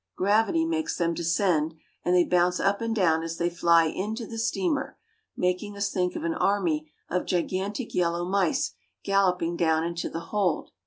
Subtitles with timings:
[0.17, 4.39] Gravity makes them descend, and they bounce up and down as they fly into the
[4.39, 4.97] steamer,
[5.37, 10.71] making us think of an army of gigantic yellow mice galloping down into the hold.